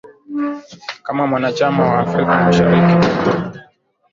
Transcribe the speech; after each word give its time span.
kama 1.05 1.23
mwanachama 1.29 1.81
wa 1.91 1.99
afrika 2.05 2.31
mashariki 2.45 2.99